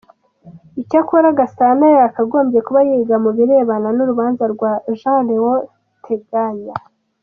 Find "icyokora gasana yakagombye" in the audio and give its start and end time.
0.81-2.59